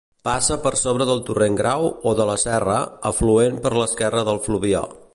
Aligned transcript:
Passa 0.27 0.55
per 0.63 0.71
sobre 0.83 1.05
del 1.09 1.21
torrent 1.27 1.59
Grau 1.59 1.85
o 2.11 2.15
de 2.21 2.27
la 2.31 2.39
serra, 2.47 2.81
afluent 3.13 3.63
per 3.67 3.75
l'esquerra 3.79 4.29
del 4.33 4.45
Fluvià. 4.49 4.87